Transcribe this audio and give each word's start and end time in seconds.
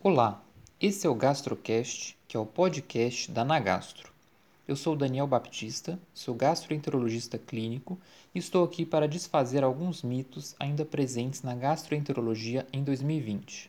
Olá, 0.00 0.40
esse 0.80 1.08
é 1.08 1.10
o 1.10 1.14
GastroCast, 1.14 2.16
que 2.28 2.36
é 2.36 2.40
o 2.40 2.46
podcast 2.46 3.32
da 3.32 3.44
Nagastro. 3.44 4.12
Eu 4.66 4.76
sou 4.76 4.94
Daniel 4.94 5.26
Baptista, 5.26 5.98
sou 6.14 6.36
gastroenterologista 6.36 7.36
clínico 7.36 7.98
e 8.32 8.38
estou 8.38 8.64
aqui 8.64 8.86
para 8.86 9.08
desfazer 9.08 9.64
alguns 9.64 10.04
mitos 10.04 10.54
ainda 10.56 10.84
presentes 10.84 11.42
na 11.42 11.52
gastroenterologia 11.52 12.64
em 12.72 12.84
2020. 12.84 13.68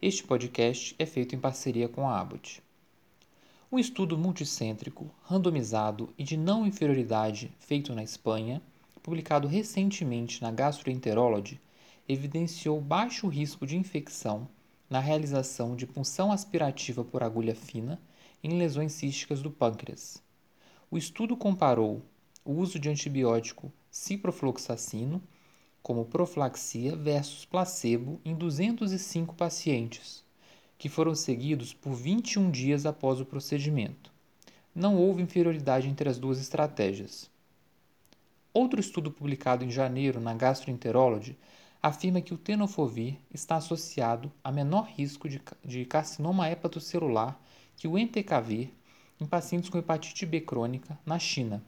Este 0.00 0.22
podcast 0.22 0.94
é 1.00 1.04
feito 1.04 1.34
em 1.34 1.40
parceria 1.40 1.88
com 1.88 2.08
a 2.08 2.20
Abbott. 2.20 2.62
Um 3.72 3.78
estudo 3.80 4.16
multicêntrico, 4.16 5.10
randomizado 5.24 6.14
e 6.16 6.22
de 6.22 6.36
não 6.36 6.64
inferioridade 6.64 7.50
feito 7.58 7.92
na 7.92 8.04
Espanha, 8.04 8.62
publicado 9.02 9.48
recentemente 9.48 10.40
na 10.42 10.52
Gastroenterology, 10.52 11.60
evidenciou 12.08 12.80
baixo 12.80 13.26
risco 13.26 13.66
de 13.66 13.76
infecção 13.76 14.46
na 14.90 14.98
realização 14.98 15.76
de 15.76 15.86
punção 15.86 16.32
aspirativa 16.32 17.04
por 17.04 17.22
agulha 17.22 17.54
fina 17.54 18.02
em 18.42 18.58
lesões 18.58 18.92
císticas 18.92 19.40
do 19.40 19.50
pâncreas. 19.50 20.20
O 20.90 20.98
estudo 20.98 21.36
comparou 21.36 22.02
o 22.44 22.52
uso 22.54 22.76
de 22.76 22.88
antibiótico 22.88 23.72
ciprofloxacino 23.88 25.22
como 25.80 26.04
profilaxia 26.04 26.96
versus 26.96 27.44
placebo 27.44 28.20
em 28.24 28.34
205 28.34 29.34
pacientes, 29.36 30.24
que 30.76 30.88
foram 30.88 31.14
seguidos 31.14 31.72
por 31.72 31.94
21 31.94 32.50
dias 32.50 32.84
após 32.84 33.20
o 33.20 33.24
procedimento. 33.24 34.12
Não 34.74 34.96
houve 34.96 35.22
inferioridade 35.22 35.88
entre 35.88 36.08
as 36.08 36.18
duas 36.18 36.40
estratégias. 36.40 37.30
Outro 38.52 38.80
estudo 38.80 39.10
publicado 39.10 39.64
em 39.64 39.70
janeiro 39.70 40.20
na 40.20 40.34
Gastroenterology 40.34 41.36
afirma 41.82 42.20
que 42.20 42.34
o 42.34 42.38
tenofovir 42.38 43.18
está 43.32 43.56
associado 43.56 44.30
a 44.44 44.52
menor 44.52 44.86
risco 44.86 45.28
de, 45.28 45.40
de 45.64 45.84
carcinoma 45.84 46.50
hepatocelular 46.50 47.40
que 47.76 47.88
o 47.88 47.96
entecavir 47.96 48.72
em 49.20 49.26
pacientes 49.26 49.70
com 49.70 49.78
hepatite 49.78 50.26
B 50.26 50.40
crônica 50.40 50.98
na 51.04 51.18
China. 51.18 51.62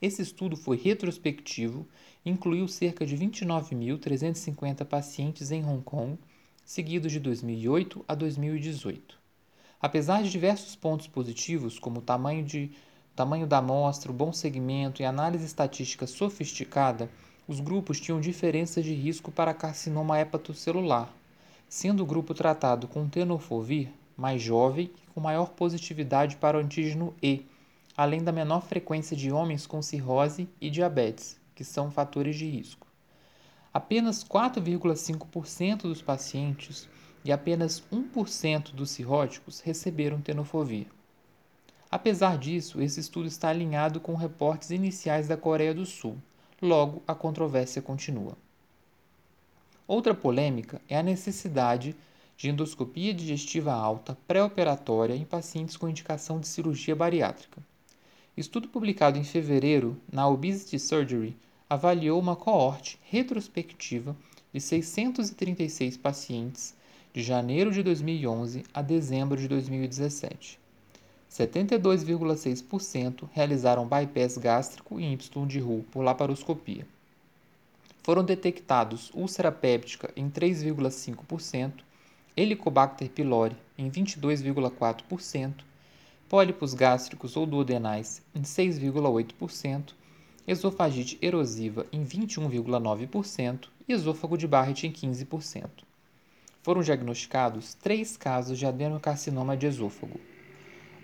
Esse 0.00 0.22
estudo 0.22 0.56
foi 0.56 0.78
retrospectivo 0.78 1.86
e 2.24 2.30
incluiu 2.30 2.66
cerca 2.66 3.04
de 3.04 3.16
29.350 3.16 4.84
pacientes 4.84 5.50
em 5.50 5.62
Hong 5.64 5.82
Kong, 5.82 6.18
seguidos 6.64 7.12
de 7.12 7.20
2008 7.20 8.04
a 8.08 8.14
2018. 8.14 9.18
Apesar 9.80 10.22
de 10.22 10.30
diversos 10.30 10.76
pontos 10.76 11.06
positivos, 11.06 11.78
como 11.78 12.00
o 12.00 12.02
tamanho, 12.02 12.44
de, 12.44 12.70
tamanho 13.16 13.46
da 13.46 13.58
amostra, 13.58 14.10
o 14.10 14.14
bom 14.14 14.32
segmento 14.32 15.02
e 15.02 15.04
análise 15.04 15.44
estatística 15.44 16.06
sofisticada, 16.06 17.10
os 17.50 17.58
grupos 17.58 18.00
tinham 18.00 18.20
diferenças 18.20 18.84
de 18.84 18.94
risco 18.94 19.32
para 19.32 19.52
carcinoma 19.52 20.20
hepatocelular, 20.20 21.12
sendo 21.68 22.04
o 22.04 22.06
grupo 22.06 22.32
tratado 22.32 22.86
com 22.86 23.08
tenofovir 23.08 23.88
mais 24.16 24.40
jovem 24.40 24.88
e 24.96 25.10
com 25.12 25.18
maior 25.18 25.50
positividade 25.50 26.36
para 26.36 26.56
o 26.56 26.60
antígeno 26.60 27.12
E, 27.20 27.44
além 27.96 28.22
da 28.22 28.30
menor 28.30 28.62
frequência 28.62 29.16
de 29.16 29.32
homens 29.32 29.66
com 29.66 29.82
cirrose 29.82 30.48
e 30.60 30.70
diabetes, 30.70 31.40
que 31.52 31.64
são 31.64 31.90
fatores 31.90 32.36
de 32.36 32.48
risco. 32.48 32.86
Apenas 33.74 34.22
4,5% 34.22 35.82
dos 35.82 36.00
pacientes 36.00 36.88
e 37.24 37.32
apenas 37.32 37.82
1% 37.92 38.70
dos 38.70 38.90
cirróticos 38.90 39.58
receberam 39.58 40.20
tenofovir. 40.20 40.86
Apesar 41.90 42.38
disso, 42.38 42.80
esse 42.80 43.00
estudo 43.00 43.26
está 43.26 43.48
alinhado 43.48 43.98
com 43.98 44.14
reportes 44.14 44.70
iniciais 44.70 45.26
da 45.26 45.36
Coreia 45.36 45.74
do 45.74 45.84
Sul. 45.84 46.16
Logo, 46.62 47.02
a 47.06 47.14
controvérsia 47.14 47.80
continua. 47.80 48.36
Outra 49.88 50.14
polêmica 50.14 50.80
é 50.88 50.98
a 50.98 51.02
necessidade 51.02 51.96
de 52.36 52.50
endoscopia 52.50 53.14
digestiva 53.14 53.72
alta 53.72 54.16
pré-operatória 54.28 55.14
em 55.14 55.24
pacientes 55.24 55.76
com 55.76 55.88
indicação 55.88 56.38
de 56.38 56.46
cirurgia 56.46 56.94
bariátrica. 56.94 57.62
Estudo 58.36 58.68
publicado 58.68 59.18
em 59.18 59.24
fevereiro 59.24 60.00
na 60.12 60.28
Obesity 60.28 60.78
Surgery 60.78 61.36
avaliou 61.68 62.20
uma 62.20 62.36
coorte 62.36 62.98
retrospectiva 63.04 64.14
de 64.52 64.60
636 64.60 65.96
pacientes 65.96 66.74
de 67.12 67.22
janeiro 67.22 67.72
de 67.72 67.82
2011 67.82 68.64
a 68.72 68.82
dezembro 68.82 69.40
de 69.40 69.48
2017. 69.48 70.58
72,6% 71.30 73.28
realizaram 73.32 73.86
bypass 73.86 74.36
gástrico 74.36 74.98
e 74.98 75.12
Y 75.12 75.46
de 75.46 75.60
Ru 75.60 75.84
por 75.92 76.02
laparoscopia. 76.02 76.84
Foram 78.02 78.24
detectados 78.24 79.10
úlcera 79.14 79.52
péptica 79.52 80.10
em 80.16 80.28
3,5%, 80.28 81.84
Helicobacter 82.36 83.08
pylori 83.10 83.56
em 83.78 83.88
22,4%, 83.90 85.54
pólipos 86.28 86.74
gástricos 86.74 87.36
ou 87.36 87.46
duodenais 87.46 88.22
em 88.34 88.42
6,8%, 88.42 89.92
esofagite 90.46 91.18
erosiva 91.22 91.86
em 91.92 92.04
21,9% 92.04 93.68
e 93.88 93.92
esôfago 93.92 94.36
de 94.36 94.48
Barrett 94.48 94.86
em 94.86 94.92
15%. 94.92 95.68
Foram 96.62 96.82
diagnosticados 96.82 97.74
três 97.74 98.16
casos 98.16 98.58
de 98.58 98.66
adenocarcinoma 98.66 99.56
de 99.56 99.66
esôfago. 99.66 100.18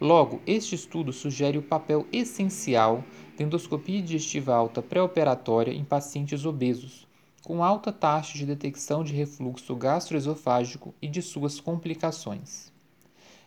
Logo, 0.01 0.43
este 0.47 0.75
estudo 0.75 1.11
sugere 1.11 1.57
o 1.57 1.63
papel 1.63 2.07
essencial 2.13 3.03
da 3.35 3.45
endoscopia 3.45 4.03
digestiva 4.03 4.55
alta 4.55 4.83
pré-operatória 4.83 5.73
em 5.73 5.85
pacientes 5.85 6.45
obesos, 6.45 7.09
com 7.43 7.65
alta 7.65 7.91
taxa 7.91 8.37
de 8.37 8.45
detecção 8.45 9.03
de 9.03 9.15
refluxo 9.15 9.75
gastroesofágico 9.75 10.95
e 11.01 11.09
de 11.09 11.23
suas 11.23 11.59
complicações. 11.59 12.71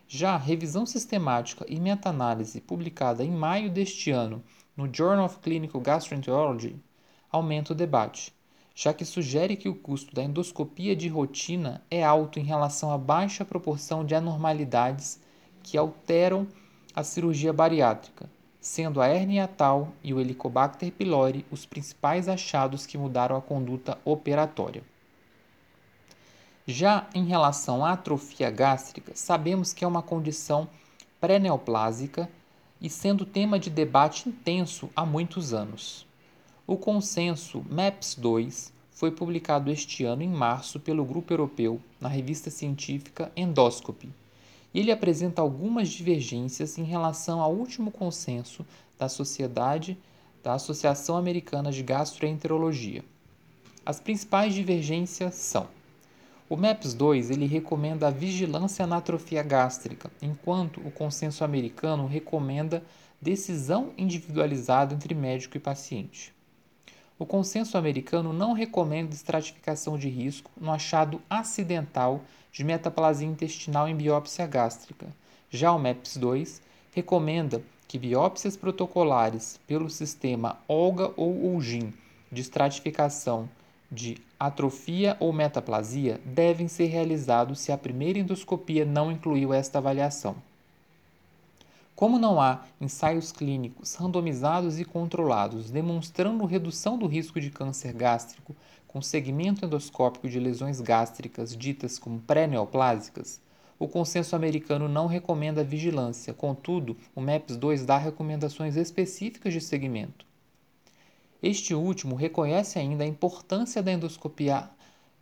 Já 0.08 0.34
a 0.34 0.38
revisão 0.38 0.88
sistemática 0.88 1.64
e 1.70 1.80
meta-análise 1.80 2.60
publicada 2.60 3.24
em 3.24 3.30
maio 3.30 3.70
deste 3.70 4.10
ano 4.10 4.42
no 4.76 4.92
Journal 4.92 5.26
of 5.26 5.38
Clinical 5.38 5.80
Gastroenterology 5.80 6.78
aumenta 7.32 7.74
o 7.74 7.76
debate, 7.76 8.34
já 8.74 8.92
que 8.92 9.06
sugere 9.06 9.56
que 9.56 9.70
o 9.70 9.76
custo 9.76 10.16
da 10.16 10.24
endoscopia 10.24 10.96
de 10.96 11.08
rotina 11.10 11.86
é 11.92 12.04
alto 12.04 12.40
em 12.40 12.44
relação 12.44 12.92
à 12.92 12.98
baixa 12.98 13.46
proporção 13.46 14.04
de 14.04 14.16
anormalidades 14.16 15.22
que 15.64 15.78
alteram 15.78 16.48
a 16.96 17.04
cirurgia 17.04 17.54
bariátrica, 17.54 18.30
sendo 18.60 19.02
a 19.02 19.08
hernia 19.08 19.48
tal 19.48 19.94
e 20.04 20.14
o 20.14 20.20
Helicobacter 20.20 20.92
pylori 20.92 21.46
os 21.50 21.66
principais 21.66 22.28
achados 22.28 22.86
que 22.86 22.98
mudaram 22.98 23.36
a 23.36 23.42
conduta 23.42 23.98
operatória. 24.04 24.84
Já 26.68 27.08
em 27.16 27.26
relação 27.26 27.84
à 27.84 27.94
atrofia 27.94 28.52
gástrica, 28.52 29.14
sabemos 29.16 29.74
que 29.74 29.84
é 29.84 29.88
uma 29.88 30.04
condição 30.04 30.68
pré-neoplásica 31.20 32.30
e 32.82 32.90
sendo 32.90 33.26
tema 33.26 33.58
de 33.58 33.70
debate 33.70 34.30
intenso 34.30 34.90
há 34.96 35.06
muitos 35.06 35.54
anos. 35.54 36.06
O 36.68 36.78
consenso 36.78 37.66
MAPS-2 37.72 38.72
foi 38.92 39.12
publicado 39.12 39.72
este 39.72 40.04
ano 40.04 40.22
em 40.22 40.30
março 40.30 40.80
pelo 40.80 41.06
grupo 41.06 41.34
europeu 41.34 41.82
na 42.00 42.10
revista 42.10 42.50
científica 42.50 43.32
Endoscopy 43.36 44.14
e 44.74 44.80
ele 44.80 44.92
apresenta 44.92 45.42
algumas 45.42 45.90
divergências 45.90 46.78
em 46.78 46.84
relação 46.84 47.42
ao 47.42 47.54
último 47.54 47.92
consenso 47.92 48.66
da 48.98 49.10
Sociedade 49.10 49.98
da 50.44 50.54
Associação 50.54 51.18
Americana 51.18 51.72
de 51.72 51.84
Gastroenterologia. 51.84 53.04
As 53.86 54.00
principais 54.00 54.54
divergências 54.54 55.36
são: 55.36 55.68
o 56.50 56.56
MAPS-2 56.56 57.32
ele 57.32 57.46
recomenda 57.46 58.08
a 58.08 58.12
vigilância 58.12 58.88
na 58.88 58.98
atrofia 58.98 59.44
gástrica, 59.44 60.12
enquanto 60.22 60.80
o 60.82 60.92
consenso 60.92 61.44
americano 61.44 62.08
recomenda 62.08 62.84
decisão 63.22 63.92
individualizada 63.98 64.94
entre 64.94 65.14
médico 65.14 65.58
e 65.58 65.60
paciente. 65.60 66.34
O 67.20 67.26
consenso 67.26 67.78
americano 67.78 68.32
não 68.32 68.54
recomenda 68.54 69.14
estratificação 69.14 69.98
de 69.98 70.08
risco 70.08 70.50
no 70.56 70.72
achado 70.72 71.22
acidental 71.30 72.22
de 72.50 72.64
metaplasia 72.64 73.28
intestinal 73.28 73.90
em 73.90 73.96
biópsia 73.96 74.48
gástrica. 74.48 75.06
Já 75.52 75.74
o 75.74 75.78
MEPS-2 75.78 76.62
recomenda 76.94 77.62
que 77.90 78.00
biópsias 78.00 78.56
protocolares 78.56 79.60
pelo 79.68 79.90
sistema 79.90 80.60
OLGA 80.66 81.12
ou 81.18 81.54
ULGIN 81.54 81.94
de 82.32 82.40
estratificação 82.40 83.50
de 83.92 84.18
atrofia 84.40 85.18
ou 85.20 85.34
metaplasia 85.34 86.22
devem 86.24 86.70
ser 86.70 86.86
realizados 86.86 87.60
se 87.60 87.74
a 87.74 87.78
primeira 87.78 88.20
endoscopia 88.20 88.86
não 88.86 89.12
incluiu 89.12 89.54
esta 89.54 89.80
avaliação. 89.80 90.38
Como 92.00 92.18
não 92.18 92.40
há 92.40 92.64
ensaios 92.80 93.30
clínicos 93.30 93.94
randomizados 93.96 94.80
e 94.80 94.86
controlados 94.86 95.70
demonstrando 95.70 96.46
redução 96.46 96.98
do 96.98 97.06
risco 97.06 97.42
de 97.42 97.50
câncer 97.50 97.92
gástrico 97.92 98.56
com 98.88 99.02
segmento 99.02 99.66
endoscópico 99.66 100.30
de 100.30 100.40
lesões 100.40 100.80
gástricas 100.80 101.54
ditas 101.54 102.00
como 102.00 102.22
pré-neoplásicas, 102.22 103.42
o 103.78 103.86
consenso 103.86 104.34
americano 104.34 104.88
não 104.88 105.08
recomenda 105.08 105.62
vigilância, 105.62 106.34
contudo, 106.34 106.96
o 107.14 107.20
MAPS-2 107.20 107.84
dá 107.84 107.98
recomendações 107.98 108.78
específicas 108.78 109.52
de 109.52 109.60
segmento. 109.60 110.26
Este 111.44 111.76
último 111.76 112.16
reconhece 112.16 112.80
ainda 112.80 113.04
a 113.04 113.08
importância 113.08 113.84
da 113.84 113.92
endoscopia 113.92 114.70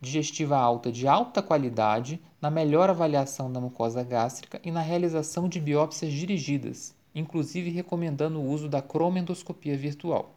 digestiva 0.00 0.56
alta 0.56 0.92
de 0.92 1.08
alta 1.08 1.42
qualidade 1.42 2.20
na 2.40 2.50
melhor 2.50 2.88
avaliação 2.88 3.50
da 3.50 3.60
mucosa 3.60 4.02
gástrica 4.02 4.60
e 4.62 4.70
na 4.70 4.80
realização 4.80 5.48
de 5.48 5.60
biópsias 5.60 6.12
dirigidas, 6.12 6.94
inclusive 7.14 7.70
recomendando 7.70 8.38
o 8.38 8.48
uso 8.48 8.68
da 8.68 8.80
cromoendoscopia 8.80 9.76
virtual. 9.76 10.36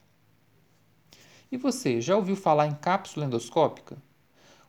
E 1.52 1.58
você, 1.58 2.02
já 2.02 2.16
ouviu 2.16 2.36
falar 2.36 2.68
em 2.68 2.74
cápsula 2.74 3.25
endoscópica? 3.25 3.98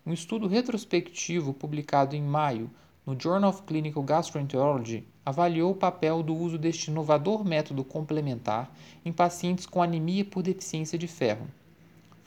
Um 0.05 0.13
estudo 0.13 0.47
retrospectivo 0.47 1.55
publicado 1.55 2.15
em 2.15 2.23
maio 2.23 2.71
no 3.07 3.19
Journal 3.19 3.51
of 3.51 3.63
Clinical 3.63 4.03
Gastroenterology 4.03 5.07
avaliou 5.25 5.71
o 5.71 5.77
papel 5.77 6.23
do 6.23 6.35
uso 6.35 6.59
deste 6.59 6.91
inovador 6.91 7.45
método 7.45 7.85
complementar 7.85 8.75
em 9.05 9.13
pacientes 9.13 9.65
com 9.65 9.83
anemia 9.83 10.25
por 10.25 10.43
deficiência 10.43 10.99
de 10.99 11.07
ferro 11.07 11.47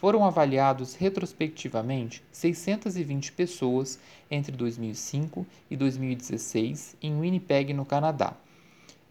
foram 0.05 0.23
avaliados 0.23 0.93
retrospectivamente 0.93 2.23
620 2.31 3.31
pessoas 3.31 3.97
entre 4.29 4.55
2005 4.55 5.43
e 5.67 5.75
2016 5.75 6.95
em 7.01 7.19
Winnipeg, 7.19 7.73
no 7.73 7.83
Canadá, 7.83 8.35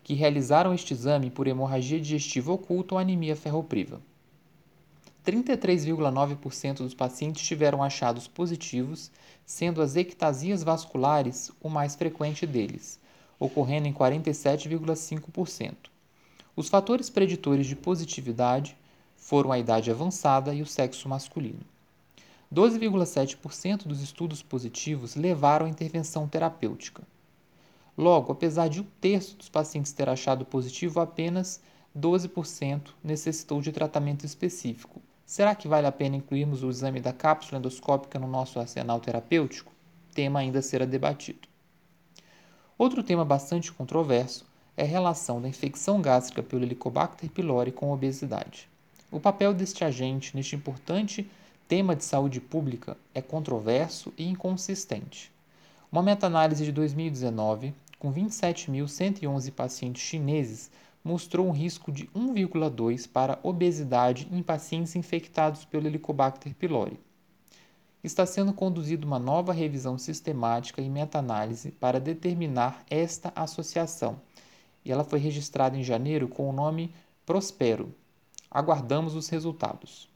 que 0.05 0.14
realizaram 0.14 0.73
este 0.73 0.94
exame 0.94 1.31
por 1.31 1.49
hemorragia 1.49 2.00
digestiva 2.00 2.52
oculta 2.52 2.94
ou 2.94 3.00
anemia 3.00 3.35
ferropriva. 3.35 4.00
33,9% 5.26 6.75
dos 6.75 6.94
pacientes 6.94 7.44
tiveram 7.44 7.82
achados 7.82 8.29
positivos, 8.29 9.11
sendo 9.44 9.82
as 9.82 9.97
ectasias 9.97 10.62
vasculares 10.62 11.50
o 11.61 11.69
mais 11.69 11.97
frequente 11.97 12.47
deles, 12.47 13.00
ocorrendo 13.40 13.88
em 13.88 13.93
47,5%. 13.93 15.75
Os 16.55 16.69
fatores 16.69 17.11
preditores 17.11 17.67
de 17.67 17.75
positividade 17.75 18.76
foram 19.25 19.50
a 19.50 19.59
idade 19.59 19.91
avançada 19.91 20.55
e 20.55 20.61
o 20.61 20.67
sexo 20.67 21.09
masculino. 21.09 21.61
12,7% 22.53 23.87
dos 23.87 24.03
estudos 24.03 24.43
positivos 24.43 25.17
levaram 25.17 25.65
à 25.65 25.69
intervenção 25.69 26.29
terapêutica. 26.29 27.03
Logo, 27.97 28.32
apesar 28.32 28.69
de 28.69 28.82
um 28.82 28.87
terço 29.00 29.35
dos 29.37 29.49
pacientes 29.49 29.93
ter 29.93 30.11
achado 30.11 30.44
positivo, 30.44 31.00
apenas 31.00 31.62
12% 31.99 32.91
necessitou 33.03 33.62
de 33.62 33.73
tratamento 33.73 34.26
específico. 34.26 35.00
Será 35.25 35.55
que 35.55 35.67
vale 35.67 35.87
a 35.87 35.93
pena 35.93 36.17
incluirmos 36.17 36.62
o 36.62 36.69
exame 36.69 37.00
da 37.00 37.15
cápsula 37.15 37.59
endoscópica 37.59 38.19
no 38.19 38.29
nosso 38.29 38.61
arsenal 38.61 39.00
terapêutico? 39.00 39.73
Tema 40.12 40.41
ainda 40.41 40.59
a 40.59 40.62
ser 40.62 40.87
debatido. 40.87 41.49
Outro 42.76 43.03
tema 43.03 43.25
bastante 43.25 43.73
controverso 43.73 44.44
é 44.76 44.82
a 44.82 44.87
relação 44.87 45.41
da 45.41 45.49
infecção 45.49 46.03
gástrica 46.03 46.43
pelo 46.43 46.62
Helicobacter 46.62 47.31
pylori 47.31 47.73
com 47.73 47.91
obesidade. 47.91 48.74
O 49.14 49.20
papel 49.20 49.55
deste 49.55 49.84
agente 49.84 50.34
neste 50.34 50.56
importante 50.56 51.31
tema 51.69 51.94
de 51.94 52.05
saúde 52.05 52.40
pública 52.40 52.96
é 53.14 53.22
controverso 53.22 54.12
e 54.19 54.26
inconsistente. 54.28 55.31
Uma 55.93 56.02
meta-análise 56.02 56.64
de 56.64 56.72
2019, 56.72 57.72
com 57.96 58.12
27.111 58.12 59.52
pacientes 59.52 60.02
chineses, 60.02 60.69
mostrou 61.05 61.46
um 61.46 61.52
risco 61.52 61.93
de 61.93 62.08
1,2 62.08 63.08
para 63.08 63.38
obesidade 63.44 64.26
em 64.32 64.43
pacientes 64.43 64.96
infectados 64.96 65.64
pelo 65.64 65.87
Helicobacter 65.87 66.52
pylori. 66.52 66.99
Está 68.02 68.26
sendo 68.26 68.52
conduzida 68.52 69.06
uma 69.06 69.20
nova 69.20 69.52
revisão 69.52 69.96
sistemática 69.96 70.82
e 70.82 70.90
meta-análise 70.90 71.70
para 71.70 72.00
determinar 72.00 72.84
esta 72.90 73.32
associação, 73.37 74.20
e 74.84 74.90
ela 74.90 75.05
foi 75.05 75.20
registrada 75.20 75.76
em 75.76 75.84
janeiro 75.84 76.26
com 76.26 76.50
o 76.50 76.52
nome 76.52 76.93
Prospero, 77.25 77.94
Aguardamos 78.55 79.17
os 79.17 79.29
resultados. 79.29 80.09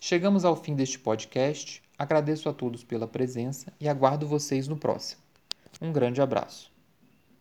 Chegamos 0.00 0.44
ao 0.44 0.54
fim 0.54 0.76
deste 0.76 1.00
podcast. 1.00 1.82
Agradeço 1.98 2.48
a 2.48 2.52
todos 2.52 2.84
pela 2.84 3.08
presença 3.08 3.72
e 3.80 3.88
aguardo 3.88 4.24
vocês 4.24 4.68
no 4.68 4.76
próximo. 4.76 5.20
Um 5.82 5.92
grande 5.92 6.22
abraço. 6.22 6.77